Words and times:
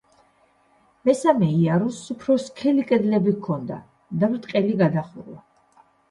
მესამე 1.09 1.49
იარუსს 1.57 2.07
უფრო 2.13 2.37
სქელი 2.43 2.85
კედლები 2.91 3.33
ჰქონდა 3.35 3.77
და 4.23 4.31
ბრტყელი 4.31 4.73
გადახურვა. 4.81 5.37